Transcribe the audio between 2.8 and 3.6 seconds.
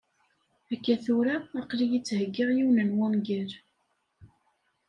n wungal.